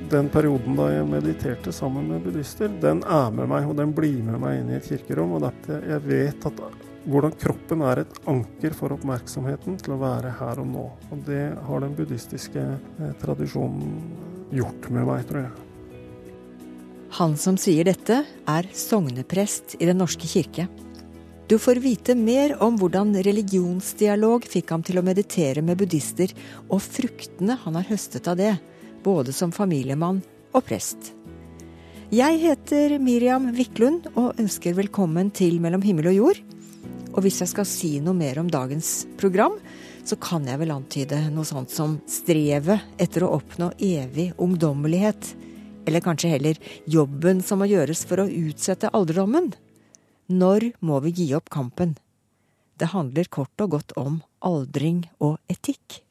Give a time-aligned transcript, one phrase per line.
[0.10, 4.24] Den perioden da jeg mediterte sammen med buddhister, den er med meg, og den blir
[4.26, 5.36] med meg inn i et kirkerom.
[5.38, 6.64] Og det, jeg vet at
[7.06, 10.90] hvordan kroppen er et anker for oppmerksomheten til å være her og nå.
[11.14, 14.02] Og det har den buddhistiske eh, tradisjonen
[14.50, 15.69] gjort med meg, tror jeg.
[17.18, 20.68] Han som sier dette, er sogneprest i Den norske kirke.
[21.50, 26.30] Du får vite mer om hvordan religionsdialog fikk ham til å meditere med buddhister,
[26.70, 28.52] og fruktene han har høstet av det,
[29.02, 30.22] både som familiemann
[30.54, 31.16] og prest.
[32.14, 36.46] Jeg heter Miriam Wiklund og ønsker velkommen til Mellom himmel og jord.
[37.16, 39.58] Og hvis jeg skal si noe mer om dagens program,
[40.06, 45.34] så kan jeg vel antyde noe sånt som strevet etter å oppnå evig ungdommelighet.
[45.90, 49.48] Eller kanskje heller jobben som må gjøres for å utsette alderdommen.
[50.30, 51.96] Når må vi gi opp kampen?
[52.78, 56.04] Det handler kort og godt om aldring og etikk.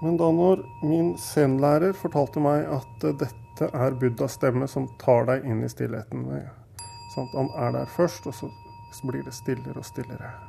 [0.00, 5.44] Men da når min zen-lærer fortalte meg at dette er Buddhas stemme som tar deg
[5.44, 6.30] inn i stillheten
[7.12, 10.47] sånn at Han er der først, og så blir det stillere og stillere.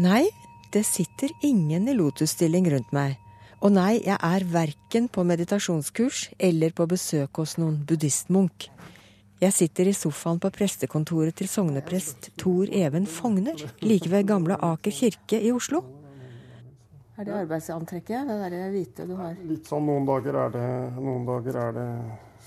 [0.00, 0.30] Nei,
[0.72, 3.18] det sitter ingen i lotusstilling rundt meg.
[3.60, 8.70] Og nei, jeg er verken på meditasjonskurs eller på besøk hos noen buddhistmunk.
[9.44, 14.96] Jeg sitter i sofaen på prestekontoret til sogneprest Tor Even Fogner, like ved gamle Aker
[15.02, 15.82] kirke i Oslo.
[17.20, 18.24] Er det arbeidsantrekket?
[18.24, 19.36] Det der hvite du har?
[19.52, 21.88] Litt sånn noen dager er det, noen dager er det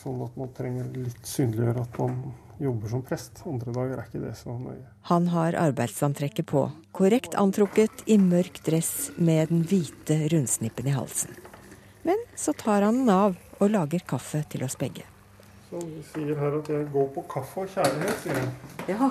[0.02, 2.18] sånn at man trenger litt synliggjøre at man
[2.60, 3.42] jobber som prest.
[3.50, 4.84] Andre dager er ikke det så nøye.
[5.10, 11.34] Han har arbeidsantrekket på, korrekt antrukket i mørk dress med den hvite rundsnippen i halsen.
[12.04, 15.06] Men så tar han den av og lager kaffe til oss begge.
[15.70, 18.52] Så du sier her at jeg går på kaffe og kjærlighet, sier han.
[18.86, 19.08] Ja.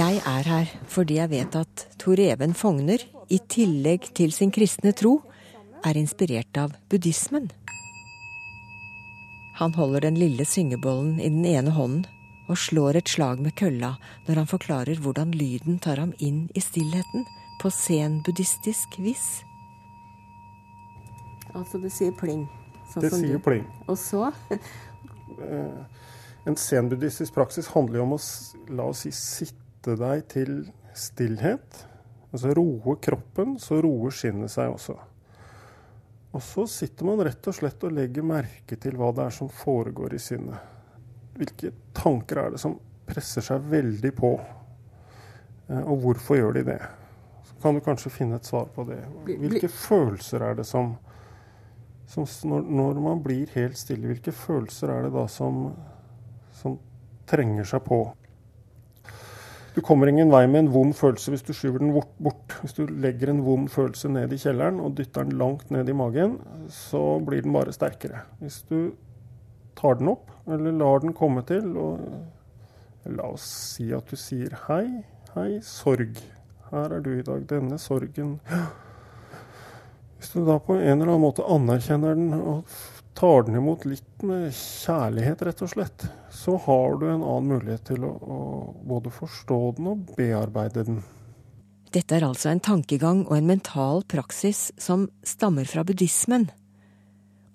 [0.00, 4.92] jeg er her fordi jeg vet at Tor Even Fogner, i tillegg til sin kristne
[4.96, 5.18] tro,
[5.84, 7.48] er inspirert av buddhismen.
[9.58, 12.06] Han holder den lille syngebollen i den ene hånden
[12.48, 13.96] og slår et slag med kølla
[14.28, 17.26] når han forklarer hvordan lyden tar ham inn i stillheten
[17.58, 19.26] på senbuddhistisk vis.
[21.58, 22.46] Altså det sier pling?
[22.92, 23.66] Sånn det sier pling.
[23.90, 24.28] Og så?
[26.48, 28.22] en senbuddhistisk praksis handler jo om å
[28.78, 30.54] la oss si sitte deg til
[30.94, 31.84] stillhet.
[32.30, 34.94] Altså roe kroppen, så roer sinnet seg også.
[36.36, 39.48] Og så sitter man rett og slett og legger merke til hva det er som
[39.48, 40.76] foregår i sinnet.
[41.38, 42.76] Hvilke tanker er det som
[43.08, 44.32] presser seg veldig på,
[45.78, 46.80] og hvorfor gjør de det?
[47.48, 48.98] Så kan du kanskje finne et svar på det.
[49.28, 50.96] Hvilke følelser er det som,
[52.10, 55.70] som når, når, man blir helt stille, hvilke følelser er det da som,
[56.60, 56.76] som
[57.28, 58.02] trenger seg på?
[59.78, 62.56] Du kommer ingen vei med en vond følelse hvis du skyver den bort.
[62.64, 65.94] Hvis du legger en vond følelse ned i kjelleren og dytter den langt ned i
[65.94, 66.32] magen,
[66.66, 68.24] så blir den bare sterkere.
[68.40, 68.96] Hvis du
[69.78, 72.02] tar den opp, eller lar den komme til, og
[73.06, 73.46] la oss
[73.76, 75.04] si at du sier hei,
[75.36, 76.18] hei, sorg.
[76.72, 77.46] Her er du i dag.
[77.46, 78.34] Denne sorgen
[80.18, 82.66] Hvis du da på en eller annen måte anerkjenner den og
[83.18, 87.88] tar den imot litt med kjærlighet, rett og slett, så har du en annen mulighet
[87.90, 88.38] til å, å
[88.86, 91.00] både forstå den og bearbeide den.
[91.90, 96.46] Dette er altså en tankegang og en mental praksis som stammer fra buddhismen.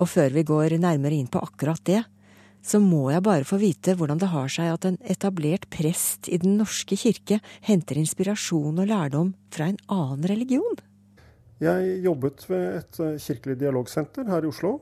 [0.02, 2.02] Og før vi går nærmere inn på akkurat det,
[2.63, 6.40] så må jeg bare få vite hvordan det har seg at en etablert prest i
[6.41, 10.79] Den norske kirke henter inspirasjon og lærdom fra en annen religion.
[11.63, 14.79] Jeg jobbet ved et kirkelig dialogsenter her i Oslo.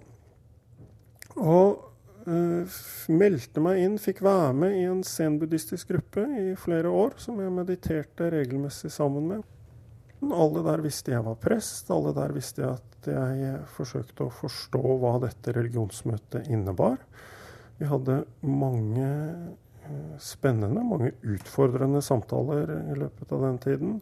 [1.39, 1.79] Og
[2.27, 2.79] uh,
[3.11, 7.53] meldte meg inn, fikk være med i en zen-buddhistisk gruppe i flere år, som jeg
[7.55, 9.47] mediterte regelmessig sammen med.
[10.21, 14.97] Alle der visste jeg var prest, alle der visste jeg at jeg forsøkte å forstå
[15.01, 16.99] hva dette religionsmøtet innebar.
[17.79, 19.07] Vi hadde mange
[19.87, 23.97] uh, spennende, mange utfordrende samtaler i løpet av den tiden.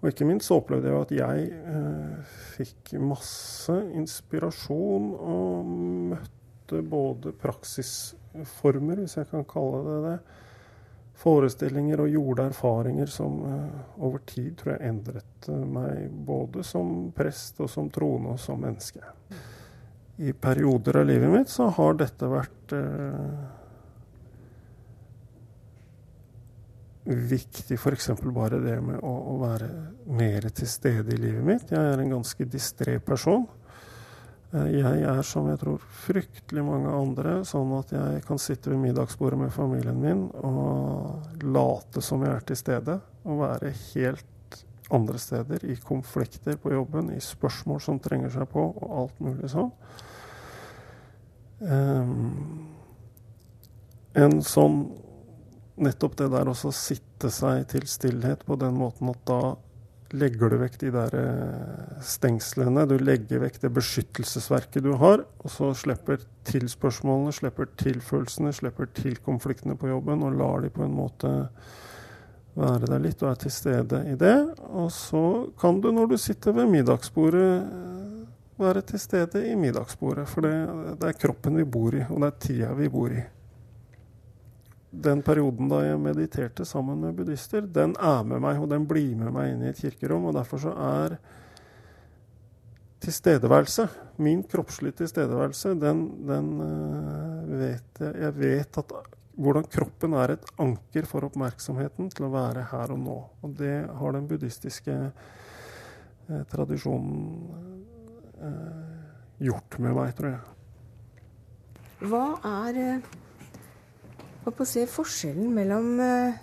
[0.00, 5.72] Og ikke minst så opplevde jeg at jeg eh, fikk masse inspirasjon og
[6.14, 6.39] møtte
[6.72, 10.18] både praksisformer, hvis jeg kan kalle det det,
[11.20, 17.10] forestillinger og gjorde erfaringer som uh, over tid tror jeg endret uh, meg både som
[17.16, 19.02] prest og som troende og som menneske.
[20.20, 23.44] I perioder av livet mitt så har dette vært uh,
[27.10, 28.10] viktig f.eks.
[28.32, 29.68] bare det med å, å, være
[30.16, 31.72] mer til stede i livet mitt.
[31.72, 33.46] Jeg er en ganske distré person.
[34.50, 38.82] Eh, jeg er som jeg tror fryktelig mange andre, sånn at jeg kan sitte ved
[38.82, 44.26] middagsbordet med familien min og late som jeg er til stede, og være helt
[44.90, 49.52] andre steder, i konflikter på jobben, i spørsmål som trenger seg på, og alt mulig
[49.52, 49.70] sånn.
[51.60, 52.66] Um,
[54.16, 54.82] en sånn
[55.80, 59.38] Nettopp det der å sitte seg til stillhet på den måten at da
[60.16, 62.86] legger du vekk de der eh, stengslene.
[62.88, 68.52] Du legger vekk det beskyttelsesverket du har, og så slipper til spørsmålene, slipper til følelsene,
[68.56, 71.32] slipper til konfliktene på jobben, og lar de på en måte
[72.60, 74.36] være der litt og er til stede i det.
[74.68, 75.24] Og så
[75.60, 77.50] kan du, når du sitter ved middagsbordet,
[78.60, 80.28] være til stede i middagsbordet.
[80.28, 80.54] For det,
[81.00, 83.22] det er kroppen vi bor i, og det er tida vi bor i
[84.90, 89.14] den perioden da jeg mediterte sammen med buddhister, den er med meg, og den blir
[89.18, 90.26] med meg inn i et kirkerom.
[90.28, 91.16] Og derfor så er
[93.00, 93.86] tilstedeværelse,
[94.20, 98.92] min kroppslige tilstedeværelse, den, den uh, vet jeg Jeg vet at
[99.40, 103.16] hvordan kroppen er et anker for oppmerksomheten til å være her og nå.
[103.46, 107.22] Og det har den buddhistiske eh, tradisjonen
[108.36, 108.84] eh,
[109.48, 110.42] gjort med meg, tror jeg.
[112.10, 113.29] Hva er hva
[114.56, 116.40] på å se forskjellen mellom eh,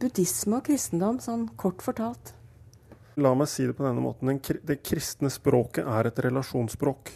[0.00, 2.34] buddhisme og kristendom, sånn kort fortalt?
[3.20, 4.40] La meg si det på denne måten.
[4.40, 7.12] Det kristne språket er et relasjonsspråk.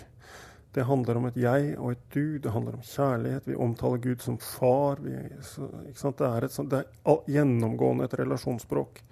[0.75, 2.39] Det handler om et jeg og et du.
[2.39, 3.49] Det handler om kjærlighet.
[3.49, 5.03] Vi omtaler Gud som far.
[5.03, 9.03] Vi, det, er et, det, er gjennomgående et relasjonsspråk.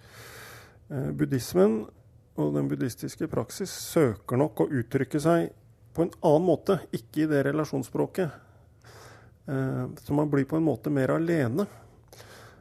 [0.92, 1.80] Eh, buddhismen
[2.36, 5.48] og den buddhistiske praksis søker nok å uttrykke seg
[5.96, 8.45] på en annen måte, ikke i det relasjonsspråket.
[9.46, 11.66] Eh, så man blir på en måte mer alene.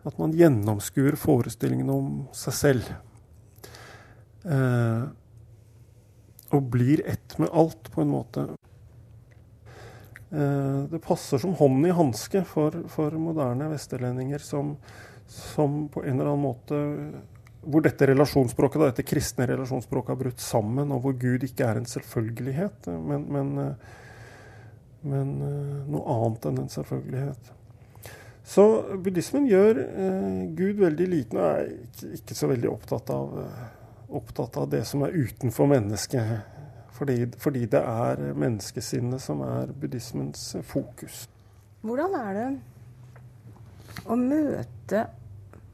[0.05, 2.91] At man gjennomskuer forestillingene om seg selv.
[4.45, 5.05] Eh,
[6.53, 8.45] og blir ett med alt, på en måte.
[10.29, 14.75] Eh, det passer som hånd i hanske for, for, moderne vesterlendinger som,
[15.25, 16.79] som, på en eller annen måte
[17.65, 21.89] Hvor dette relasjonsspråket, dette kristne relasjonsspråket har brutt sammen, og hvor Gud ikke er en
[21.89, 22.91] selvfølgelighet.
[22.93, 23.71] men, men
[25.05, 27.51] men uh, noe annet enn en selvfølgelighet.
[28.45, 28.65] Så
[29.01, 33.63] buddhismen gjør uh, Gud veldig liten og er ikke, ikke så veldig opptatt av, uh,
[34.19, 36.51] opptatt av, det som er utenfor mennesket.
[36.95, 41.25] Fordi, fordi det er menneskesinnet som er buddhismens fokus.
[41.85, 42.47] Hvordan er det
[44.09, 45.01] å møte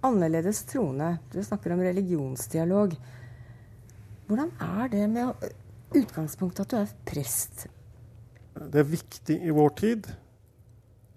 [0.03, 1.13] annerledes troende?
[1.31, 2.95] Du snakker om religionsdialog.
[4.31, 5.45] Hvordan er det med
[5.95, 7.67] utgangspunktet at du er prest?
[8.53, 10.07] Det er viktig i vår tid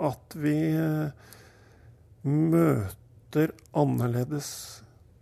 [0.05, 1.31] at vi eh,
[2.25, 4.51] møter annerledes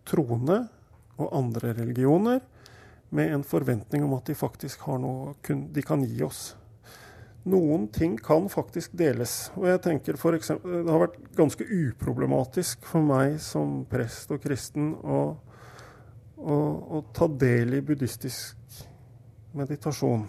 [0.08, 0.64] troende
[1.20, 2.40] og andre religioner
[3.12, 6.54] med en forventning om at de faktisk har noe de kan gi oss.
[7.42, 9.50] Noen ting kan faktisk deles.
[9.58, 14.40] Og jeg tenker for eksempel, Det har vært ganske uproblematisk for meg som prest og
[14.44, 15.20] kristen å,
[16.38, 16.56] å,
[16.96, 18.56] å ta del i buddhistisk
[19.58, 20.28] meditasjon.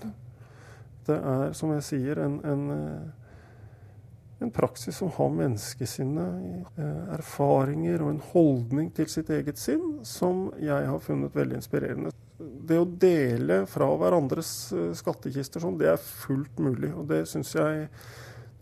[1.05, 8.03] Det er, som jeg sier, en, en, eh, en praksis som har menneskesinnet, eh, erfaringer
[8.03, 12.13] og en holdning til sitt eget sinn, som jeg har funnet veldig inspirerende.
[12.39, 16.93] Det å dele fra hverandres eh, skattkister sånn, det er fullt mulig.
[16.95, 17.87] Og det syns jeg,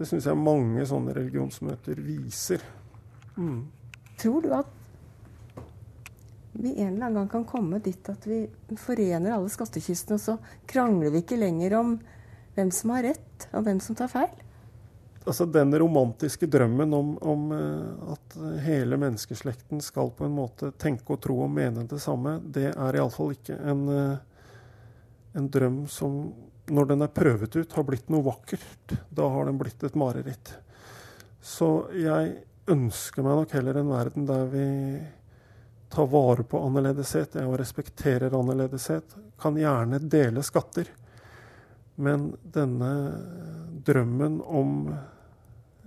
[0.01, 2.65] jeg, mange sånne religionsmøter viser.
[3.37, 3.65] Mm.
[4.21, 4.77] Tror du at
[6.53, 8.43] vi en eller annen gang kan komme dit at vi
[8.77, 10.37] forener alle skattkistene, og så
[10.69, 11.93] krangler vi ikke lenger om
[12.61, 14.31] hvem som har rett, og hvem som tar feil?
[15.21, 21.13] Altså Den romantiske drømmen om, om uh, at hele menneskeslekten skal på en måte tenke
[21.13, 24.55] og tro og mene det samme, det er iallfall ikke en, uh,
[25.37, 26.23] en drøm som,
[26.73, 28.95] når den er prøvet ut, har blitt noe vakkert.
[29.09, 30.55] Da har den blitt et mareritt.
[31.41, 32.33] Så jeg
[32.71, 34.65] ønsker meg nok heller en verden der vi
[35.91, 39.17] tar vare på annerledeshet Jeg respekterer annerledeshet.
[39.41, 40.89] Kan gjerne dele skatter.
[42.01, 42.91] Men denne
[43.85, 44.87] drømmen om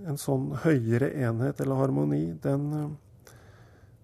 [0.04, 2.66] en sånn høyere enhet eller harmoni, den,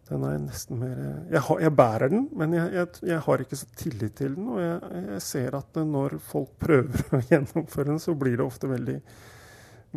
[0.08, 1.00] den er nesten mer
[1.30, 4.48] jeg, har, jeg, bærer den, men jeg, jeg, jeg, har ikke så tillit til den.
[4.54, 8.98] Og jeg, ser at når folk prøver å gjennomføre den, så blir det ofte veldig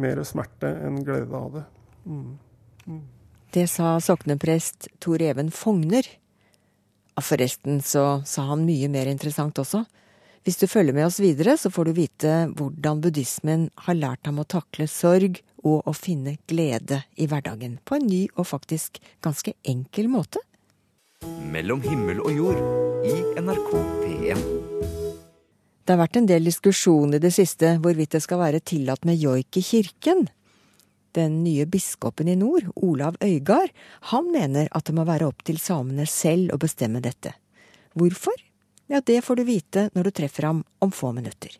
[0.03, 1.65] mer smerte enn glede av det.
[2.10, 2.29] Mm.
[2.89, 3.01] Mm.
[3.53, 6.08] Det sa sokneprest Tor Even Fogner.
[7.22, 9.84] Forresten så sa han mye mer interessant også.
[10.44, 14.42] Hvis du følger med oss videre, så får du vite hvordan buddhismen har lært ham
[14.44, 19.54] å takle sorg, og å finne glede i hverdagen på en ny og faktisk ganske
[19.64, 20.42] enkel måte.
[21.48, 23.72] Mellom himmel og jord i NRK
[24.04, 24.44] P1.
[25.84, 29.24] Det har vært en del diskusjon i det siste hvorvidt det skal være tillatt med
[29.24, 30.26] joik i kirken.
[31.16, 33.72] Den nye biskopen i nord, Olav Øygard,
[34.12, 37.32] han mener at det må være opp til samene selv å bestemme dette.
[37.96, 38.36] Hvorfor?
[38.94, 41.56] Ja, det får du vite når du treffer ham om få minutter.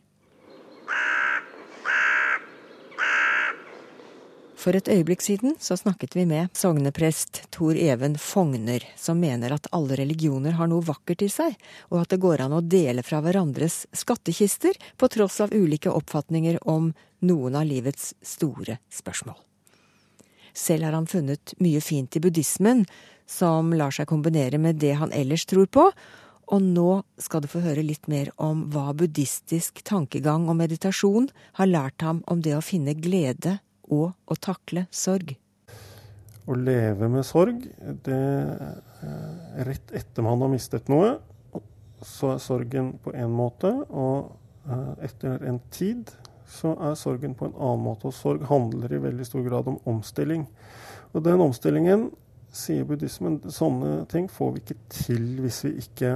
[4.54, 9.66] For et øyeblikk siden så snakket vi med sogneprest Tor Even Fogner, som mener at
[9.74, 11.58] alle religioner har noe vakkert i seg,
[11.90, 16.62] og at det går an å dele fra hverandres skattekister på tross av ulike oppfatninger
[16.70, 16.94] om
[17.26, 19.42] noen av livets store spørsmål.
[20.54, 22.86] Selv har han funnet mye fint i buddhismen,
[23.26, 25.90] som lar seg kombinere med det han ellers tror på,
[26.48, 31.70] og nå skal du få høre litt mer om hva buddhistisk tankegang og meditasjon har
[31.70, 33.60] lært ham om det å finne glede
[33.92, 35.36] og å takle sorg.
[36.44, 37.62] Å leve med sorg,
[38.04, 41.16] det er rett etter man har mistet noe,
[42.04, 43.72] så er sorgen på én måte.
[43.90, 44.34] Og
[44.68, 46.12] eh, etter en tid
[46.50, 48.10] så er sorgen på en annen måte.
[48.10, 50.46] Og sorg handler i veldig stor grad om omstilling.
[51.14, 52.10] Og den omstillingen,
[52.54, 56.14] sier buddhismen, sånne ting får vi ikke til hvis vi ikke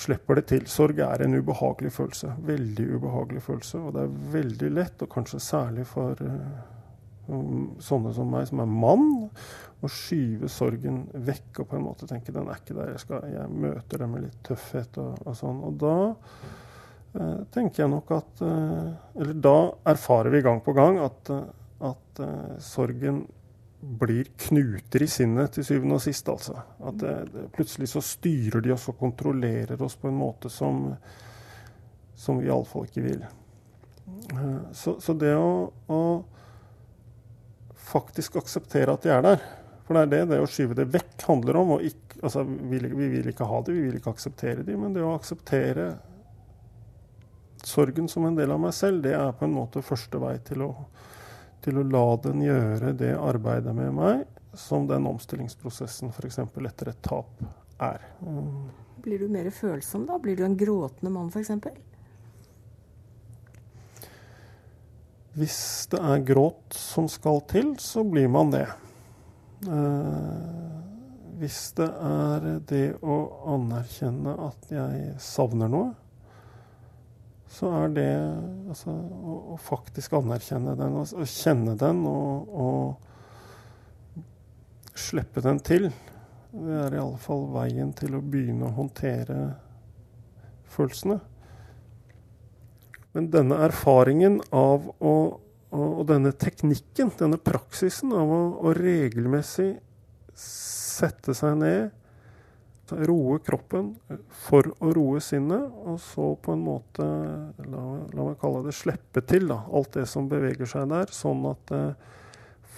[0.00, 0.66] slipper det til.
[0.70, 2.34] Sorg er en ubehagelig følelse.
[2.46, 3.78] Veldig ubehagelig følelse.
[3.78, 6.60] Og det er veldig lett, og kanskje særlig for uh,
[7.82, 9.10] sånne som meg, som er mann,
[9.80, 12.94] å skyve sorgen vekk og på en måte tenke den er ikke der.
[12.94, 15.62] Jeg, skal, jeg møter det med litt tøffhet og, og sånn.
[15.66, 19.58] Og da uh, tenker jeg nok at uh, Eller da
[19.94, 21.34] erfarer vi gang på gang at,
[21.86, 22.24] at
[22.62, 23.24] sorgen
[23.80, 26.28] blir knuter i sinnet til syvende og sist.
[26.28, 26.56] altså.
[26.84, 30.82] At det, det, plutselig så styrer de oss og kontrollerer oss på en måte som,
[32.14, 33.24] som vi iallfall ikke vil.
[34.34, 36.02] Eh, så, så det å, å,
[37.90, 39.40] faktisk akseptere at de er der
[39.86, 41.72] For det er det det å skyve det vekk handler om.
[41.82, 45.02] Ikke, altså, vi, vi, vil ikke ha det, vi vil ikke akseptere de, men det
[45.02, 45.94] å akseptere
[47.66, 50.62] sorgen som en del av meg selv, det er på en måte første vei til
[50.64, 50.70] å
[51.64, 54.24] til å la den gjøre det arbeidet med meg
[54.56, 56.40] som den omstillingsprosessen f.eks.
[56.42, 57.44] etter et tap
[57.80, 58.02] er.
[59.00, 60.18] Blir du mer følsom da?
[60.18, 61.52] Blir du en gråtende mann f.eks.?
[65.38, 65.60] Hvis
[65.92, 68.66] det er gråt som skal til, så blir man det.
[69.70, 70.80] Eh,
[71.40, 73.20] hvis det er det å
[73.54, 75.92] anerkjenne at jeg savner noe,
[77.50, 78.10] så er det
[78.70, 83.08] altså, å, å, faktisk anerkjenne den og, og kjenne den og, og,
[85.00, 85.88] slippe den til.
[86.50, 89.38] Det er i alle fall veien til å begynne å håndtere
[90.70, 91.18] følelsene.
[93.14, 95.14] Men denne erfaringen av å
[95.70, 99.76] og, denne teknikken, denne praksisen av å, å regelmessig
[100.34, 101.99] sette seg ned
[102.92, 103.92] roe kroppen
[104.46, 107.06] for å roe sinnet, og så på en måte,
[107.66, 111.44] la, la meg kalle det slippe til, da, alt det som beveger seg der, sånn
[111.50, 111.84] at det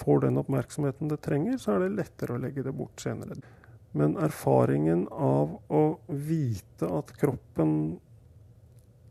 [0.02, 3.36] får den oppmerksomheten det trenger, så er det lettere å legge det bort senere.
[3.92, 7.74] Men erfaringen av å vite at kroppen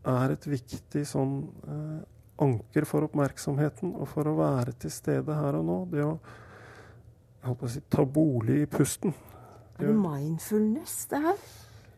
[0.10, 1.36] er et viktig sånn
[1.70, 2.00] eh,
[2.41, 6.15] anker for oppmerksomheten, og for å være til stede her og nå, det å,
[7.53, 9.13] å si, ta bolig i pusten
[9.81, 11.43] er det mindfulness, det her?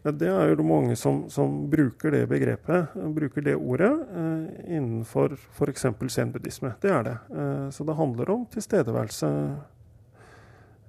[0.04, 5.38] Ja, det er jo mange som, som, bruker det begrepet, bruker det ordet, eh, innenfor
[5.38, 5.86] f.eks.
[6.12, 6.74] zen-buddhisme.
[6.84, 7.18] Det er det.
[7.32, 9.30] Eh, så det handler om tilstedeværelse.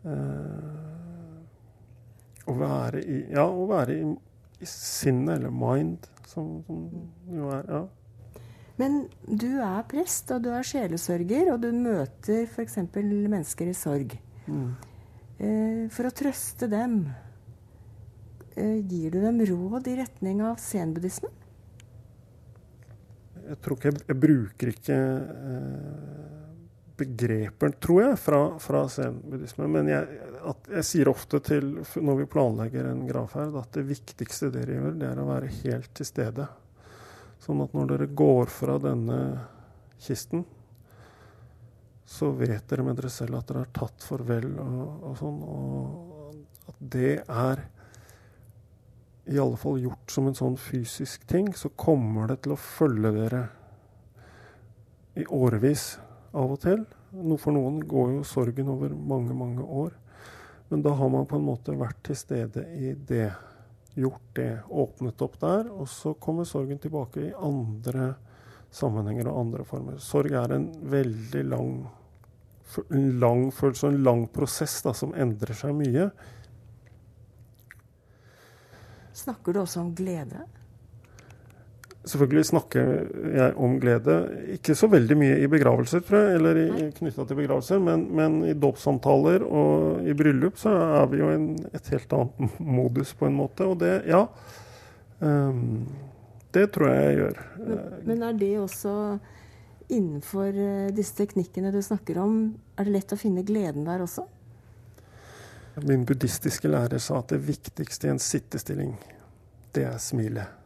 [0.04, 0.72] Eh,
[2.44, 4.08] å være i Ja, å være i,
[4.60, 6.88] i sinnet, eller mind, som, som
[7.30, 7.84] jo er Ja.
[8.76, 12.80] Men du er prest, og du er sjelesørger, og du møter f.eks.
[12.98, 14.16] mennesker i sorg.
[14.50, 14.74] Mm.
[15.44, 17.00] Eh, for å trøste dem,
[18.56, 21.32] eh, gir du dem råd i retning av senbuddhismen?
[23.44, 26.34] Jeg tror ikke jeg, jeg bruker ikke eh,
[26.96, 29.72] begreper, tror jeg, fra, fra zenbuddhismen.
[29.74, 30.20] Men jeg,
[30.70, 35.10] jeg, sier ofte til, når vi planlegger en gravferd, at det viktigste dere gjør, det
[35.10, 36.48] er å være helt til stede.
[37.44, 39.18] Sånn at når dere går fra denne
[40.00, 40.46] kisten,
[42.04, 45.38] så vet dere med dere selv at dere har tatt farvel og, og sånn.
[45.48, 47.64] Og at det er
[49.24, 53.12] i alle fall gjort som en sånn fysisk ting, så kommer det til å følge
[53.14, 53.44] dere
[55.16, 55.94] i årevis
[56.34, 56.84] av og til.
[57.40, 59.94] For noen går jo sorgen over mange, mange år.
[60.68, 63.30] Men da har man på en måte vært til stede i det.
[63.94, 64.50] Gjort det.
[64.68, 65.70] Åpnet opp der.
[65.70, 68.14] Og så kommer sorgen tilbake i andre
[68.74, 70.00] sammenhenger og andre former.
[70.02, 71.70] Sorg er en veldig lang,
[72.88, 76.08] en lang følelse og en lang prosess da, som endrer seg mye.
[79.14, 80.42] Snakker du også om glede?
[82.04, 82.88] Selvfølgelig snakker
[83.32, 84.16] jeg om glede.
[84.58, 88.56] Ikke så veldig mye i begravelser, tror jeg, eller knytta til begravelser, men, men i
[88.58, 91.38] dåpssamtaler og i bryllup så er vi jo i
[91.78, 93.70] et helt annet modus, på en måte.
[93.70, 94.26] Og det, ja.
[95.24, 95.86] Um,
[96.54, 97.40] det tror jeg jeg gjør.
[97.58, 98.94] Men, men, er det også
[99.92, 102.38] innenfor eh, disse teknikkene du snakker om,
[102.78, 104.26] er det lett å finne gleden der også?
[105.82, 108.94] Min buddhistiske lærer sa at det viktigste i en sittestilling,
[109.74, 110.63] det er smilet.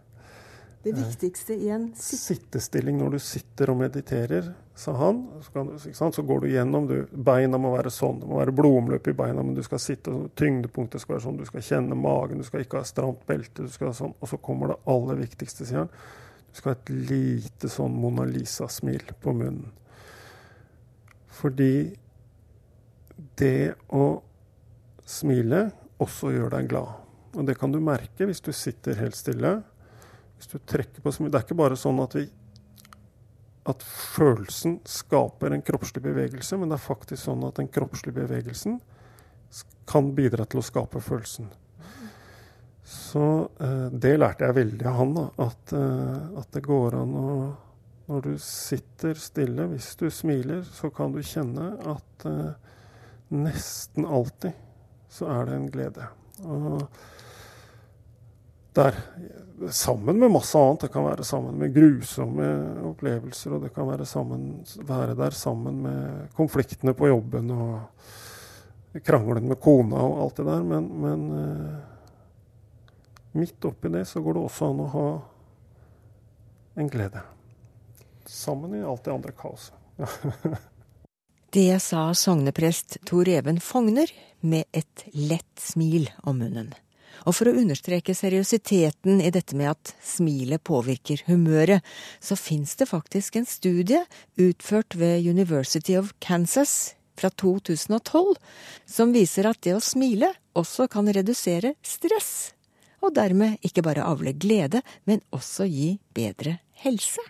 [0.92, 5.24] Det viktigste i en sitt sittestilling når du sitter og mediterer, sa han.
[5.42, 9.10] Så, kan, så går du gjennom du, Beina må være sånn, det må være blodomløp
[9.10, 12.46] i beina, men du skal sitte Tyngdepunktet skal være sånn, du skal kjenne magen, du
[12.46, 13.66] skal ikke ha stramt belte.
[13.66, 15.90] du skal ha sånn, Og så kommer det aller viktigste, sier han.
[16.48, 19.72] Du skal ha et lite sånn Mona Lisa-smil på munnen.
[21.38, 21.72] Fordi
[23.38, 24.06] det å
[25.08, 25.68] smile
[26.02, 26.94] også gjør deg glad.
[27.36, 29.58] Og det kan du merke hvis du sitter helt stille
[30.38, 32.28] hvis du trekker på Det er ikke bare sånn at, vi,
[33.68, 38.78] at følelsen skaper en kroppslig bevegelse, men det er faktisk sånn at den kroppslige bevegelsen
[39.88, 41.48] kan bidra til å skape følelsen.
[42.88, 43.24] Så
[43.60, 47.30] eh, det lærte jeg veldig av han, da, at, eh, at, det går an å
[48.08, 52.54] Når du sitter stille, hvis du smiler, så kan du kjenne at eh,
[53.36, 54.56] nesten alltid
[55.12, 56.06] så er det en glede.
[56.48, 56.86] Og
[58.78, 59.02] der.
[59.74, 60.86] Sammen med masse annet.
[60.86, 62.46] Det kan være sammen med grusomme
[62.92, 64.48] opplevelser, og det kan være, sammen,
[64.86, 70.62] være der sammen med konfliktene på jobben og krangelen med kona og alt det der.
[70.62, 71.74] Men, men uh,
[73.38, 75.08] midt oppi det så går det også an å ha
[76.78, 77.22] en glede.
[78.28, 79.74] Sammen i alt det andre kaoset.
[81.56, 86.70] det sa sogneprest Tor Even Fogner med et lett smil om munnen.
[87.26, 91.82] Og for å understreke seriøsiteten i dette med at smilet påvirker humøret,
[92.20, 94.04] så fins det faktisk en studie
[94.38, 98.36] utført ved University of Kansas fra 2012
[98.86, 102.52] som viser at det å smile også kan redusere stress,
[103.02, 107.22] og dermed ikke bare avle glede, men også gi bedre helse.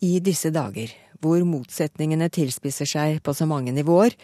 [0.00, 4.16] I disse dager, hvor motsetningene tilspisser seg på så mange nivåer,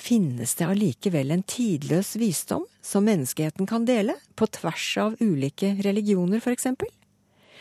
[0.00, 6.40] finnes det allikevel en tidløs visdom som menneskeheten kan dele, på tvers av ulike religioner,
[6.40, 6.88] for eksempel?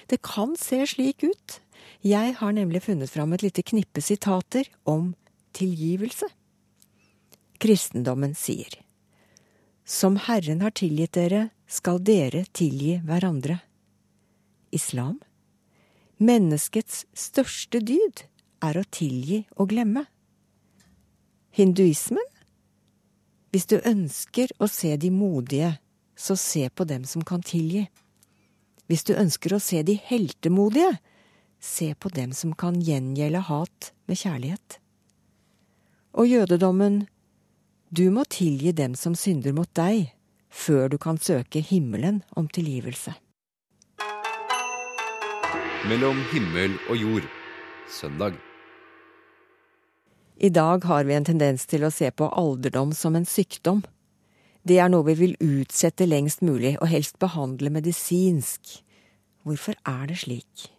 [0.10, 1.60] Det kan se slik ut.
[2.06, 5.13] Jeg har nemlig funnet fram et lite knippe sitater om
[5.54, 6.30] tilgivelse.
[7.60, 8.80] Kristendommen sier,
[9.84, 13.60] Som Herren har tilgitt dere, skal dere tilgi hverandre.
[14.71, 15.19] Islam,
[16.17, 18.23] menneskets største dyd
[18.63, 20.06] er å tilgi og glemme
[21.56, 22.26] hinduismen?
[23.50, 25.78] Hvis du ønsker å se de modige,
[26.20, 27.88] så se på dem som kan tilgi.
[28.90, 30.98] Hvis du ønsker å se de heltemodige,
[31.60, 34.80] se på dem som kan gjengjelde hat med kjærlighet.
[36.18, 37.08] Og jødedommen,
[37.90, 40.12] du må tilgi dem som synder mot deg,
[40.50, 43.14] før du kan søke himmelen om tilgivelse.
[45.90, 47.30] Mellom himmel og jord,
[47.88, 48.49] søndag.
[50.41, 53.82] I dag har vi en tendens til å se på alderdom som en sykdom.
[54.63, 58.78] Det er noe vi vil utsette lengst mulig, og helst behandle medisinsk.
[59.43, 60.69] Hvorfor er det slik?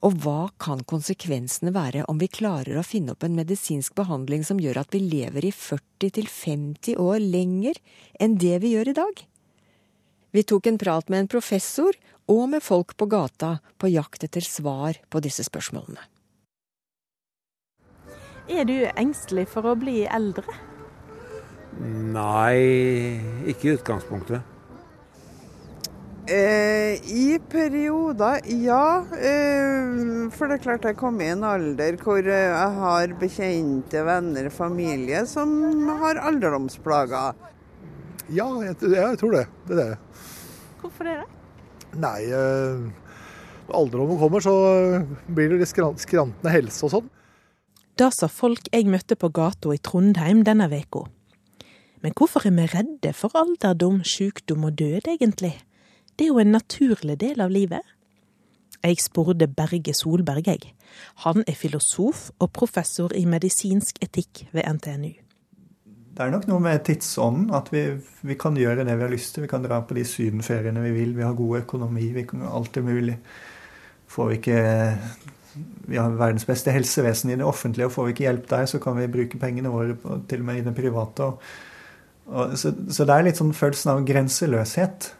[0.00, 4.64] Og hva kan konsekvensene være om vi klarer å finne opp en medisinsk behandling som
[4.64, 7.76] gjør at vi lever i 40-50 år lenger
[8.16, 9.24] enn det vi gjør i dag?
[10.32, 12.00] Vi tok en prat med en professor
[12.32, 16.00] og med folk på gata på jakt etter svar på disse spørsmålene.
[18.46, 20.54] Er du engstelig for å bli eldre?
[21.82, 23.18] Nei,
[23.50, 24.52] ikke i utgangspunktet.
[26.26, 29.02] Eh, I perioder, ja.
[29.14, 34.48] Eh, for det er klart jeg kom i en alder hvor jeg har bekjente, venner,
[34.50, 35.52] familie som
[36.02, 37.34] har alderdomsplager.
[38.34, 39.44] Ja, jeg, jeg tror det.
[39.68, 40.22] Det er det.
[40.82, 41.18] Hvorfor det?
[42.02, 42.86] Nei, eh,
[43.66, 44.56] når alderdommen kommer så
[45.30, 45.70] blir det litt
[46.02, 47.12] skrantende helse og sånn.
[47.96, 51.06] Det sa folk jeg møtte på gata i Trondheim denne veka.
[52.04, 55.54] Men hvorfor er vi redde for alderdom, sykdom og død, egentlig?
[56.12, 57.80] Det er jo en naturlig del av livet.
[58.84, 60.74] Jeg spurte Berge Solberg, jeg.
[61.24, 65.14] Han er filosof og professor i medisinsk etikk ved NTNU.
[66.16, 67.86] Det er nok noe med tidsånden, at vi,
[68.24, 69.44] vi, kan gjøre det vi har lyst til.
[69.44, 72.76] Vi kan dra på de sydenferiene vi vil, vi har god økonomi, vi kan alt
[72.76, 73.16] er mulig.
[74.06, 74.60] får vi ikke
[75.86, 78.80] vi har verdens beste helsevesen i det offentlige, og får vi ikke hjelp der, så
[78.82, 79.96] kan vi bruke pengene våre
[80.28, 81.28] til og med i det private.
[81.28, 81.42] Og,
[82.26, 85.10] og, så, så, det er litt sånn følelsen av grenseløshet.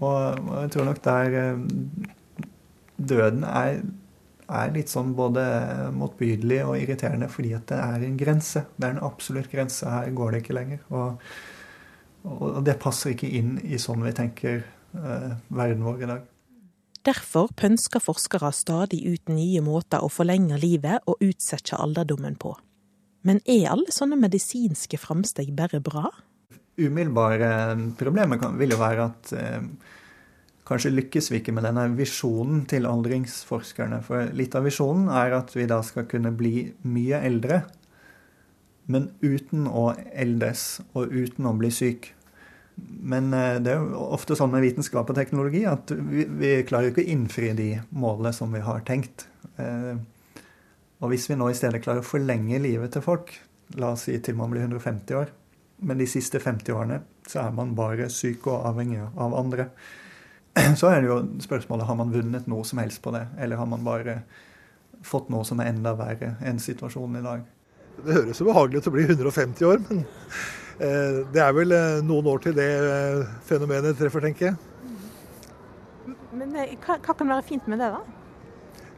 [0.00, 0.10] Og,
[0.46, 1.62] og jeg tror nok der eh,
[2.96, 3.80] døden er,
[4.48, 5.44] er, litt sånn både
[5.96, 8.64] motbydelig og irriterende fordi at det er en grense.
[8.76, 9.88] Det er en absolutt grense.
[9.88, 10.84] Her går det ikke lenger.
[10.92, 11.32] Og,
[12.36, 16.28] og det passer ikke inn i sånn vi tenker eh, verden vår i dag.
[17.06, 22.52] Derfor pønsker forskere stadig ut nye måter å forlenge livet og utsette alderdommen på.
[23.24, 26.10] Men er alle sånne medisinske framsteg bare bra?
[26.80, 27.48] Umiddelbare
[28.00, 29.64] problemet vil jo være at eh,
[30.68, 34.00] kanskje lykkes vi ikke med denne visjonen til aldringsforskerne.
[34.04, 37.62] For litt av visjonen er at vi da skal kunne bli mye eldre,
[38.90, 42.12] men uten å eldes og uten å bli syk.
[43.00, 46.90] Men eh, det er jo ofte sånn med vitenskap og teknologi at vi, vi klarer
[46.90, 49.26] ikke å innfri de målene som vi har tenkt.
[49.60, 49.94] Eh,
[51.00, 53.32] og hvis vi nå i stedet klarer å forlenge livet til folk,
[53.80, 55.32] la oss si til man blir 150 år,
[55.86, 59.70] men de siste 50 årene så er man bare syk og avhengig av andre,
[60.80, 63.70] så er det jo spørsmålet har man vunnet noe som helst på det, eller har
[63.70, 64.20] man bare
[65.06, 67.46] fått noe som er enda verre enn situasjonen i dag.
[68.00, 70.04] Det høres jo behagelig ut å bli 150 år, men
[70.80, 74.56] det er vel eh, noen år til det eh, fenomenet treffer, tenker jeg.
[76.32, 78.00] Men hva, hva kan være fint med det, da?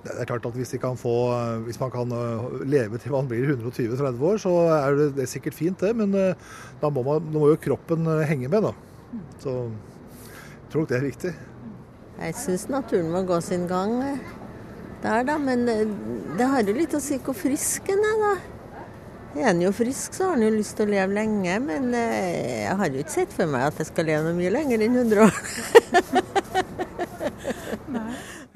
[0.03, 1.14] Det er klart at hvis, få,
[1.62, 2.12] hvis, man kan
[2.66, 5.92] leve til man blir 120-30 år, så er det, det er sikkert fint, det.
[5.95, 8.73] Men da må, man, da må, jo kroppen henge med, da.
[9.38, 11.33] Så jeg tror nok det er viktig.
[12.18, 13.95] Jeg syns naturen må gå sin gang
[15.05, 15.38] der, da.
[15.38, 18.35] Men det har jo litt å si hvor frisk en er, da.
[19.33, 21.55] Er han jo frisk, så har han jo lyst til å leve lenge.
[21.64, 24.51] Men eh, jeg har jo ikke sett for meg at jeg skal leve noe mye
[24.53, 25.33] lenger enn 100 år.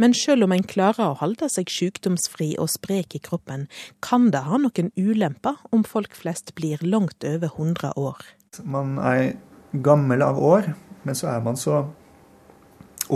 [0.03, 3.65] men selv om en klarer å holde seg sykdomsfri og sprek i kroppen,
[4.05, 8.21] kan det ha noen ulemper om folk flest blir langt over 100 år.
[8.65, 9.33] Man er
[9.73, 10.75] gammel av år,
[11.09, 11.89] men så er man så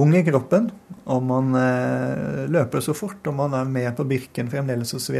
[0.00, 0.70] ung i kroppen,
[1.10, 5.16] og man eh, løper så fort, og man er med på Birken fremdeles osv.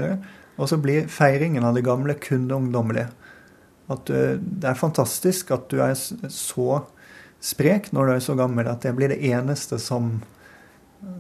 [0.61, 3.09] Og så blir feiringen av det gamle kun det ungdommelige.
[3.91, 6.83] At du, det er fantastisk at du er så
[7.41, 10.19] sprek når du er så gammel at det blir det eneste som,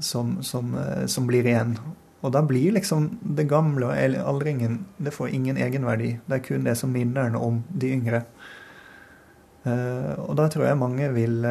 [0.05, 1.75] som, som, eh, som blir igjen.
[2.21, 6.19] Og da blir liksom det gamle og aldringen Det får ingen egenverdi.
[6.27, 8.25] Det er kun det som minner om de yngre.
[9.65, 11.43] Uh, og da tror jeg mange vil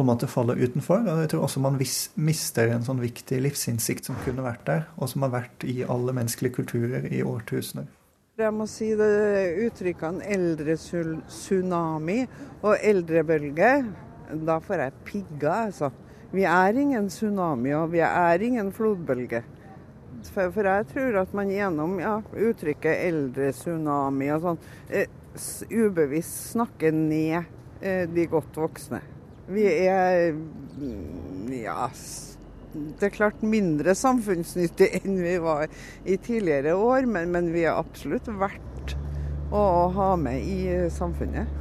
[0.00, 1.04] på en måte faller utenfor.
[1.04, 1.76] Og jeg tror også man
[2.16, 6.14] mister en sånn viktig livsinnsikt som kunne vært der, og som har vært i alle
[6.16, 7.88] menneskelige kulturer i årtusener.
[8.40, 9.10] Jeg må si det
[9.66, 12.22] uttrykkene eldre-tsunami
[12.62, 13.72] og eldrebølge.
[14.48, 15.90] Da får jeg pigga, altså.
[16.32, 19.42] Vi er ingen tsunami, og vi er ingen flodbølge.
[20.30, 22.16] For, for jeg tror at man gjennom ja,
[22.48, 25.08] uttrykket eldre-tsunami og sånn, eh,
[25.68, 27.42] ubevisst snakker ned
[27.82, 29.02] eh, de godt voksne.
[29.50, 30.34] Vi er
[31.50, 31.88] ja,
[32.72, 35.66] det er klart mindre samfunnsnyttig enn vi var
[36.04, 38.94] i tidligere år, men, men vi er absolutt verdt
[39.50, 39.62] å
[39.96, 41.56] ha med i samfunnet.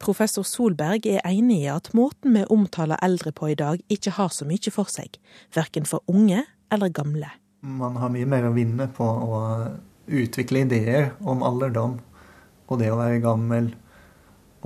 [0.00, 4.32] Professor Solberg er enig i at måten vi omtaler eldre på i dag, ikke har
[4.32, 5.16] så mye for seg.
[5.56, 7.30] Verken for unge eller gamle.
[7.66, 9.40] Man har mye mer å vinne på å
[10.06, 11.96] utvikle ideer om alderdom
[12.66, 13.72] og det å være gammel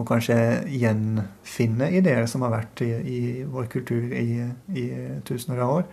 [0.00, 0.36] og kanskje
[0.72, 4.84] gjenfinne ideer som har vært i, i vår kultur i, i,
[5.28, 5.88] tusener av år.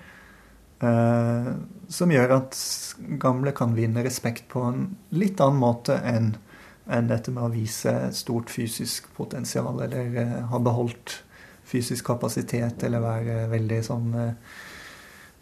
[0.87, 1.51] Eh,
[1.91, 2.57] som gjør at
[3.21, 4.83] gamle kan vinne respekt på en
[5.15, 6.35] litt annen måte enn
[6.87, 11.17] enn dette med å vise stort fysisk potensial eller eh, ha beholdt
[11.67, 14.61] fysisk kapasitet eller være veldig sånn eh,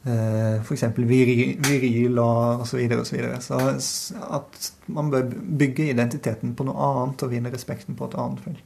[0.05, 0.83] F.eks.
[0.97, 2.75] Viril, viril og osv.
[2.75, 7.53] Så, videre, og så, så at man bør bygge identiteten på noe annet og vinne
[7.53, 8.63] respekten på et annet felt.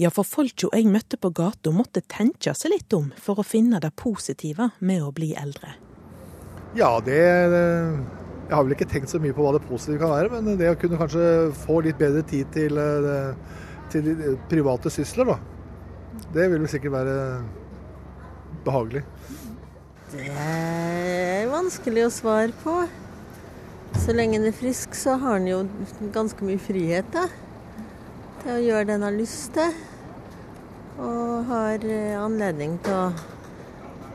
[0.00, 3.78] Ja, for folka jeg møtte på gata måtte tenke seg litt om for å finne
[3.82, 5.76] det positive med å bli eldre.
[6.74, 7.20] Ja, det
[8.44, 10.72] Jeg har vel ikke tenkt så mye på hva det positive kan være, men det
[10.72, 13.36] å kunne kanskje få litt bedre tid til, eh,
[13.88, 14.10] til
[14.50, 15.38] private sysler, da.
[16.34, 17.14] Det vil vel sikkert være
[18.66, 19.04] behagelig.
[20.14, 22.74] Det er vanskelig å svare på.
[23.98, 25.64] Så lenge han er frisk, så har han jo
[26.14, 27.24] ganske mye frihet da.
[28.42, 29.74] til å gjøre det han har lyst til.
[31.02, 33.08] Og har eh, anledning til å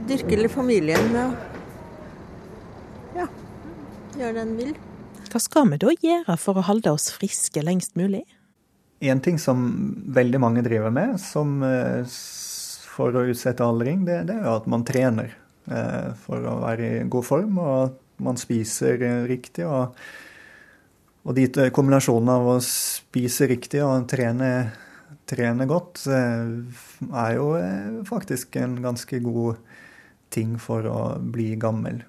[0.08, 3.28] dyrke litt familien med å ja,
[4.16, 4.72] gjøre det han vil.
[5.30, 8.24] Hva skal vi da gjøre for å holde oss friske lengst mulig?
[9.04, 9.68] En ting som
[10.16, 12.08] veldig mange driver med som, eh,
[12.96, 15.36] for å utsette aldring, det, det er jo at man trener.
[15.68, 19.68] Eh, for å være i god form, og man spiser riktig.
[19.68, 19.96] og
[21.28, 24.72] og de kombinasjonen av å spise riktig og trene,
[25.28, 27.50] trene godt er jo
[28.08, 29.60] faktisk en ganske god
[30.34, 32.00] ting for å bli gammel.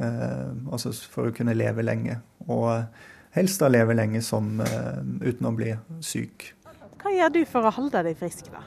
[0.00, 2.20] Eh, altså for å kunne leve lenge.
[2.48, 2.70] Og
[3.36, 6.54] helst da leve lenge som, eh, uten å bli syk.
[7.00, 8.62] Hva gjør du for å holde deg frisk, da?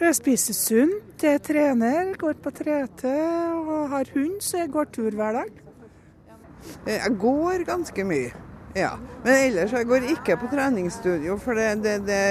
[0.00, 3.10] Jeg spiser sunt, jeg trener, går på 3T
[3.60, 5.50] og har hund, så jeg går tur hver dag.
[6.88, 8.30] Jeg går ganske mye,
[8.76, 8.94] ja.
[9.26, 12.24] Men ellers jeg går ikke på treningsstudio, for det, det, det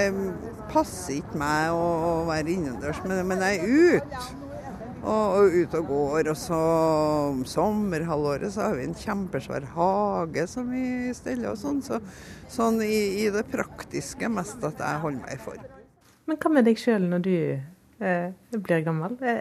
[0.74, 3.04] passer ikke meg å, å være innendørs.
[3.06, 4.24] Men, men jeg er ute
[5.04, 6.34] og, og ut og går.
[6.34, 6.60] Og så
[7.30, 11.84] om sommerhalvåret så har vi en kjempesvær hage som vi steller og sånn.
[11.86, 12.02] Så,
[12.52, 15.76] sånn i, i, det praktiske mest at jeg holder meg i form.
[16.30, 17.34] Men hva med deg sjøl når du
[18.06, 19.16] eh, blir gammel?
[19.18, 19.34] Det,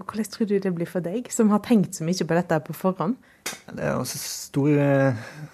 [0.00, 2.76] hvordan tror du det blir for deg, som har tenkt så mye på dette på
[2.76, 3.18] forhånd?
[3.68, 4.72] Det er også stor,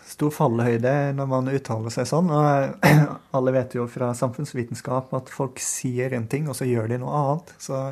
[0.07, 2.31] stor fallhøyde når man uttaler seg sånn.
[2.31, 2.87] og
[3.37, 7.20] Alle vet jo fra samfunnsvitenskap at folk sier en ting, og så gjør de noe
[7.22, 7.55] annet.
[7.59, 7.83] Så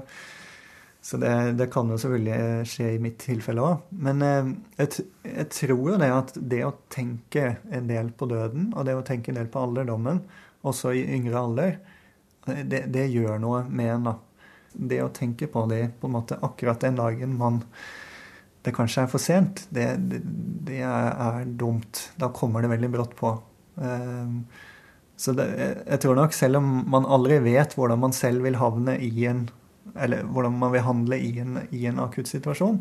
[1.07, 3.85] så det, det, kan jo selvfølgelig skje i mitt tilfelle òg.
[4.03, 4.49] Men eh,
[4.81, 8.97] jeg, jeg, tror jo det at det å tenke en del på døden, og det
[8.99, 10.19] å tenke en del på alderdommen,
[10.67, 11.77] også i yngre alder,
[12.47, 14.09] det, det gjør noe med en.
[14.11, 14.17] da.
[14.77, 17.63] Det å tenke på det på en måte akkurat den dagen man
[18.67, 20.19] det kanskje er for sent, det, det,
[20.67, 22.01] det er, er, dumt.
[22.19, 23.31] Da kommer det veldig brått på.
[23.79, 24.41] Um,
[25.17, 29.13] så jeg tror nok, selv om man aldri vet hvordan man selv vil havne i
[29.31, 29.47] en
[29.95, 32.81] eller hvordan man vil handle i en, i en akutt situasjon,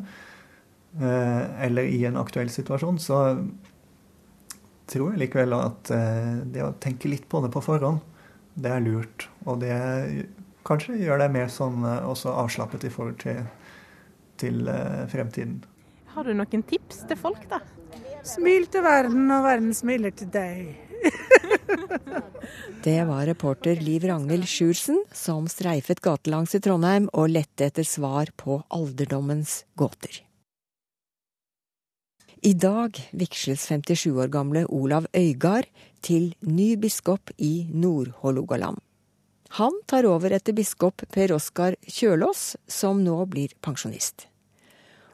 [0.99, 3.21] eh, eller i en aktuell situasjon, så
[4.91, 8.01] tror jeg likevel at eh, det å tenke litt på det på forhånd,
[8.55, 9.27] det er lurt.
[9.45, 9.75] Og det
[10.67, 13.45] kanskje gjør deg mer sånn eh, også avslappet i forhold til,
[14.41, 14.65] til
[15.11, 15.61] fremtiden.
[16.15, 17.59] Har du noen tips til folk, da?
[18.25, 20.73] Smil til verden, og verden smiler til deg.
[22.85, 28.29] Det var reporter Liv Ragnhild Sjursen som streifet gatelangs i Trondheim og lette etter svar
[28.37, 30.24] på alderdommens gåter.
[32.45, 35.65] I dag vigsles 57 år gamle Olav Øygard
[36.05, 38.77] til ny biskop i Nord-Hålogaland.
[39.57, 44.27] Han tar over etter biskop Per Oskar Kjølås, som nå blir pensjonist.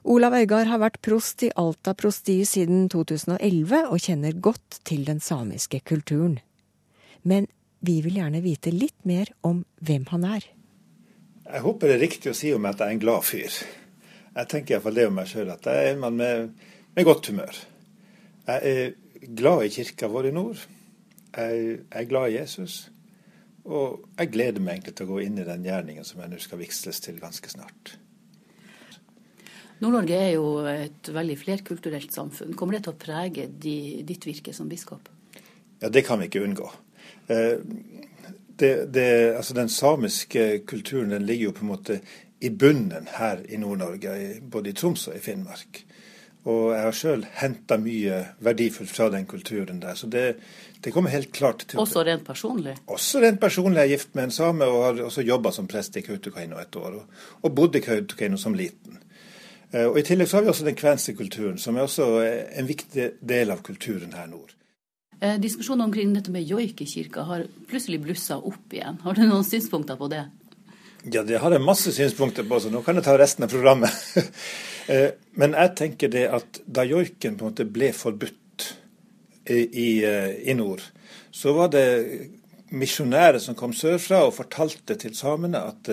[0.04, 5.24] Olav Øygard har vært prost i Alta prosti siden 2011 og kjenner godt til den
[5.24, 6.42] samiske kulturen.
[7.24, 7.48] Men
[7.80, 10.50] vi vil gjerne vite litt mer om hvem han er.
[11.48, 13.64] Jeg håper det er riktig å si om at jeg er en glad fyr.
[14.36, 16.52] Jeg tenker iallfall det om meg sjøl, at jeg er en mann med,
[16.96, 17.58] med, godt humør.
[18.48, 20.62] Jeg er glad i kirka vår i nord.
[21.38, 22.92] Jeg er glad i Jesus.
[23.66, 26.40] Og jeg gleder meg egentlig til å gå inn i den gjerningen som jeg nå
[26.42, 27.96] skal vigsles til ganske snart.
[29.82, 32.54] Nord-Norge er jo et veldig flerkulturelt samfunn.
[32.58, 35.10] Kommer det til å prege de, ditt virke som biskop?
[35.82, 36.68] Ja, Det kan vi ikke unngå.
[37.28, 37.58] Eh,
[38.62, 42.00] det, det, altså Den samiske kulturen den ligger jo på en måte
[42.42, 45.82] i bunnen her i Nord-Norge, både i Troms og i Finnmark.
[46.50, 49.98] Og jeg har sjøl henta mye verdifullt fra den kulturen der.
[49.98, 50.40] Så det,
[50.82, 52.74] det kommer helt klart til Også rent personlig?
[52.90, 53.78] Også rent personlig.
[53.78, 56.76] Jeg er gift med en same og har også jobba som prest i Kautokeino et
[56.76, 56.98] år.
[56.98, 58.98] Og, og bodde i Kautokeino som liten.
[59.72, 62.42] Eh, og I tillegg så har vi også den kvenske kulturen, som er også eh,
[62.60, 64.56] en viktig del av kulturen her nord.
[65.22, 68.98] Eh, diskusjonen omkring dette med joik i kirka har plutselig blussa opp igjen.
[69.06, 70.26] Har du noen synspunkter på det?
[71.10, 73.96] Ja, det har jeg masse synspunkter på, så nå kan jeg ta resten av programmet.
[74.90, 78.64] Eh, men jeg tenker det at da joiken på en måte ble forbudt
[79.46, 79.92] i, i,
[80.50, 80.82] i nord,
[81.32, 81.84] så var det
[82.74, 85.92] misjonærer som kom sørfra og fortalte til samene at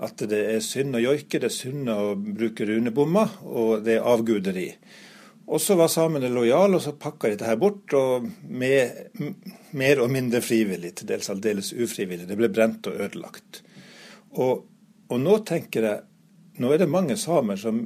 [0.00, 4.06] at det er synd å joike, det er synd å bruke runebommer, og det er
[4.08, 4.68] avguderi.
[5.50, 9.18] Og så var samene lojale, og så pakka de dette her bort, og med,
[9.76, 12.28] mer og mindre frivillig, til dels aldeles ufrivillig.
[12.30, 13.60] Det ble brent og ødelagt.
[14.38, 14.66] Og,
[15.08, 16.06] og, nå tenker jeg
[16.60, 17.78] Nå er det mange samer som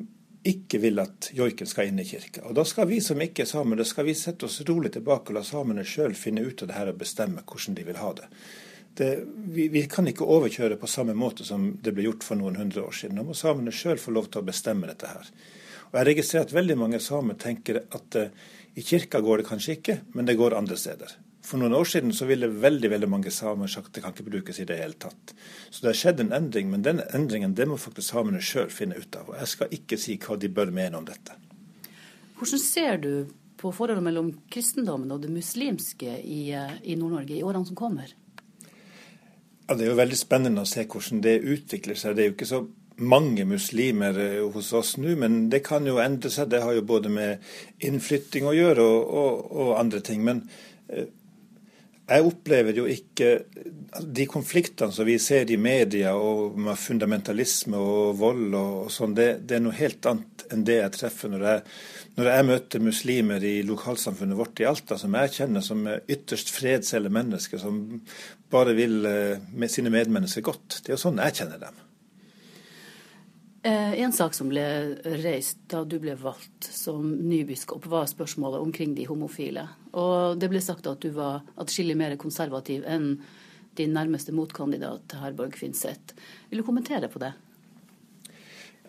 [0.44, 2.40] ikke vil at joiken skal inn i kirka.
[2.48, 5.30] Og da skal vi som ikke er samer, da skal vi sette oss rolig tilbake
[5.30, 8.10] og la samene sjøl finne ut av det her og bestemme hvordan de vil ha
[8.18, 8.26] det
[8.94, 12.58] det, vi, vi, kan ikke overkjøre på samme måte som det ble gjort for noen
[12.60, 13.18] hundre år siden.
[13.18, 15.30] Nå må samene sjøl få lov til å bestemme dette her.
[15.90, 18.30] Og Jeg registrerer at veldig mange samer tenker at uh,
[18.74, 21.16] i kirka går det kanskje ikke, men det går andre steder.
[21.44, 24.30] For noen år siden så ville veldig veldig mange samer sagt at det kan ikke
[24.30, 25.34] brukes i det hele tatt.
[25.68, 28.96] Så det har skjedd en endring, men den endringen det må faktisk samene sjøl finne
[28.96, 29.28] ut av.
[29.28, 31.36] Og jeg skal ikke si hva de bør mene om dette.
[32.38, 33.10] Hvordan ser du
[33.60, 38.14] på forholdet mellom kristendommen og det muslimske i, eh, i Nord-Norge i årene som kommer?
[39.68, 42.16] Ja, Det er jo veldig spennende å se hvordan det utvikler seg.
[42.16, 46.00] Det er jo ikke så mange muslimer eh, hos oss nå, men det kan jo
[46.00, 46.48] endre seg.
[46.48, 47.38] Det har jo både med
[47.80, 50.24] innflytting å gjøre og, og, og andre ting.
[50.24, 50.42] Men
[50.88, 51.08] eh,
[52.04, 53.28] jeg opplever jo ikke
[54.04, 59.28] de konfliktene som vi ser i media og med fundamentalisme og vold og, sånn, det,
[59.48, 61.62] det, er noe helt annet enn det jeg treffer når jeg,
[62.18, 67.12] når jeg møter muslimer i lokalsamfunnet vårt i Alta, som jeg kjenner som ytterst fredselle
[67.14, 67.80] mennesker, som
[68.52, 70.82] bare vil eh, med sine medmennesker godt.
[70.82, 71.83] Det er jo sånn jeg kjenner dem.
[73.64, 74.62] Eh, en sak som ble
[75.24, 79.62] reist da du ble valgt som ny biskop, var spørsmålet omkring de homofile.
[79.96, 83.14] Og det ble sagt at du var atskillig mer konservativ enn
[83.80, 86.12] din nærmeste motkandidat, Herborg Finseth.
[86.50, 87.32] Vil du kommentere på det?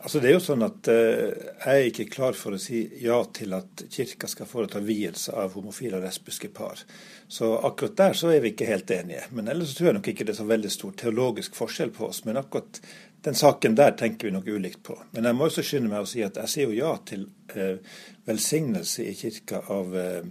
[0.06, 1.32] Altså det er jo sånn at eh,
[1.64, 5.56] Jeg er ikke klar for å si ja til at kirka skal foreta vielse av
[5.56, 6.84] homofile og lesbiske par.
[7.32, 9.24] Så akkurat der så er vi ikke helt enige.
[9.32, 12.10] Men ellers så tror jeg nok ikke det er så veldig stor teologisk forskjell på
[12.12, 12.22] oss.
[12.28, 12.78] Men akkurat
[13.26, 15.00] den saken der tenker vi nok ulikt på.
[15.12, 17.24] Men jeg må også skynde meg å si at jeg sier jo ja til
[17.58, 17.80] eh,
[18.28, 20.28] velsignelse i kirka av eh,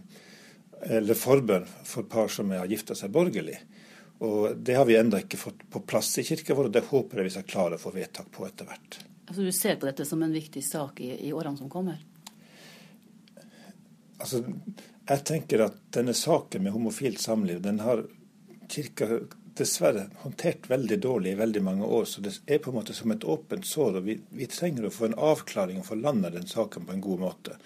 [0.95, 3.57] eller forbønn for par som har gifta seg borgerlig.
[4.23, 7.19] Og Det har vi ennå ikke fått på plass i kirka vår, og det håper
[7.19, 8.99] jeg vi skal klare å få vedtak på etter hvert.
[9.27, 11.99] Altså Du ser på dette som en viktig sak i, i årene som kommer?
[14.23, 14.45] Altså,
[15.09, 18.07] Jeg tenker at denne saken med homofilt samliv, den har
[18.71, 19.25] kirka
[19.59, 22.05] dessverre håndtert veldig dårlig i veldig mange år.
[22.11, 24.01] Så det er på en måte som et åpent sår.
[24.01, 27.05] og Vi, vi trenger å få en avklaring og få landa den saken på en
[27.05, 27.59] god måte.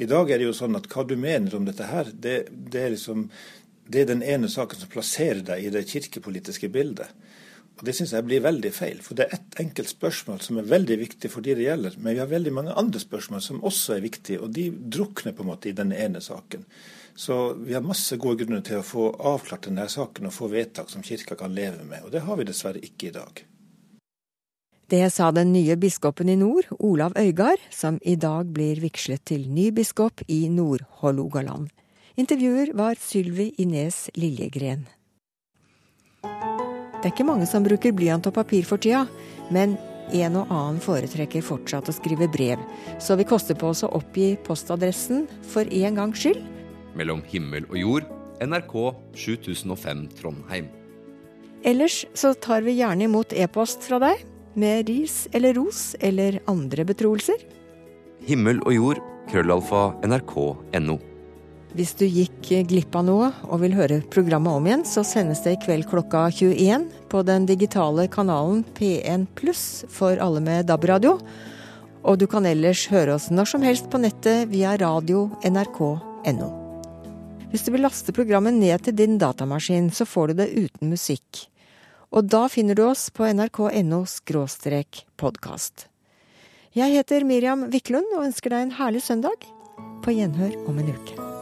[0.00, 2.82] I dag er det jo sånn at hva du mener om dette her, det, det,
[2.82, 3.26] er liksom
[3.90, 7.10] det er den ene saken som plasserer deg i det kirkepolitiske bildet.
[7.80, 8.98] Og Det syns jeg blir veldig feil.
[9.04, 11.94] For det er ett enkelt spørsmål som er veldig viktig for de det gjelder.
[11.96, 15.46] Men vi har veldig mange andre spørsmål som også er viktige, og de drukner på
[15.46, 16.66] en måte i den ene saken.
[17.20, 20.88] Så vi har masse gode grunner til å få avklart denne saken og få vedtak
[20.88, 22.06] som kirka kan leve med.
[22.06, 23.42] Og det har vi dessverre ikke i dag.
[24.88, 29.44] Det sa den nye biskopen i nord, Olav Øygard, som i dag blir vigslet til
[29.52, 31.68] ny biskop i Nord-Hålogaland.
[32.16, 34.86] Intervjuer var Sylvi Ines Liljegren.
[36.24, 39.04] Det er ikke mange som bruker blyant og papir for tida,
[39.52, 39.76] men
[40.16, 42.64] en og annen foretrekker fortsatt å skrive brev,
[42.96, 46.59] så vi koster på oss å oppgi postadressen for en gangs skyld
[46.98, 48.74] mellom himmel og jord, NRK
[49.14, 50.70] 7005 Trondheim.
[51.66, 54.24] Ellers så tar vi gjerne imot e-post fra deg,
[54.58, 57.38] med ris eller ros eller andre betroelser.
[58.26, 60.98] Himmel og jord, krøllalfa, nrk.no.
[61.76, 65.54] Hvis du gikk glipp av noe og vil høre programmet om igjen, så sendes det
[65.54, 71.20] i kveld klokka 21 på den digitale kanalen P1 pluss for alle med DAB-radio.
[72.02, 76.59] Og du kan ellers høre oss når som helst på nettet via radio nrk.no.
[77.50, 81.48] Hvis du vil laste programmet ned til din datamaskin, så får du det uten musikk.
[82.14, 84.04] Og da finner du oss på nrk.no
[85.18, 85.88] podkast.
[86.78, 89.50] Jeg heter Miriam Wiklund og ønsker deg en herlig søndag.
[90.06, 91.39] På gjenhør om en uke.